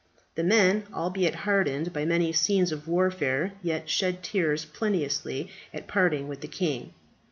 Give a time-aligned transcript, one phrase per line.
[0.33, 6.27] The men, albeit hardened by many scenes of warfare, yet shed tears plenteously at parting
[6.27, 6.95] with the king.